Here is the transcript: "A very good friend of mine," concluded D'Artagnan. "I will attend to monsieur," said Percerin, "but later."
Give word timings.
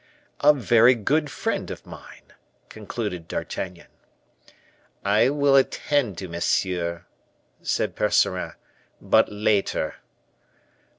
"A 0.39 0.51
very 0.51 0.95
good 0.95 1.29
friend 1.29 1.69
of 1.69 1.85
mine," 1.85 2.33
concluded 2.69 3.27
D'Artagnan. 3.27 3.85
"I 5.05 5.29
will 5.29 5.55
attend 5.55 6.17
to 6.17 6.27
monsieur," 6.27 7.05
said 7.61 7.95
Percerin, 7.95 8.53
"but 8.99 9.31
later." 9.31 9.97